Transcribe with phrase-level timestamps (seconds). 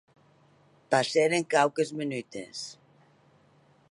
[0.95, 2.59] Passèren quauques menutes.